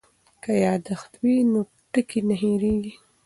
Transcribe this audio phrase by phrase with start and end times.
[0.43, 1.59] که یادښت وي نو
[1.91, 2.93] ټکی نه هېریږي.